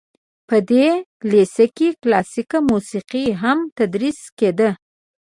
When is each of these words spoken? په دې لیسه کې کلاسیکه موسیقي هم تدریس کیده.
په 0.47 0.57
دې 0.69 0.87
لیسه 1.31 1.65
کې 1.75 1.87
کلاسیکه 2.01 2.59
موسیقي 2.69 3.25
هم 3.41 3.59
تدریس 3.77 4.19
کیده. 4.39 4.69